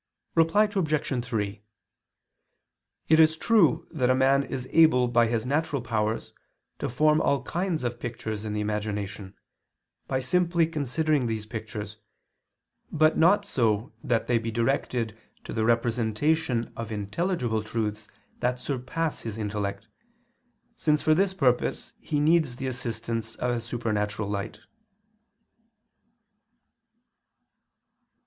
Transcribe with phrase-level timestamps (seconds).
[0.33, 1.23] Reply Obj.
[1.25, 1.61] 3:
[3.07, 6.33] It is true that man is able by his natural powers
[6.79, 9.35] to form all kinds of pictures in the imagination,
[10.07, 11.97] by simply considering these pictures,
[12.91, 18.07] but not so that they be directed to the representation of intelligible truths
[18.39, 19.87] that surpass his intellect,
[20.75, 24.61] since for this purpose he needs the assistance of a supernatural light.